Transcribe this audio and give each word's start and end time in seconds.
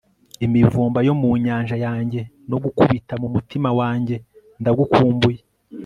imivumba 0.45 0.99
yo 1.07 1.13
mu 1.21 1.29
nyanja 1.45 1.75
yanjye 1.85 2.21
no 2.49 2.57
gukubita 2.63 3.13
mu 3.21 3.27
mutima 3.35 3.69
wanjye 3.79 4.15
ndagukumbuye 4.61 5.41